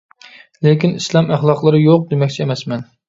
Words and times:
لېكىن 0.67 0.95
ئىسلام 1.01 1.29
ئەخلاقلىرى 1.35 1.83
يوق 1.85 2.09
دېمەكچى 2.15 2.43
ئەمەسمەن. 2.47 2.83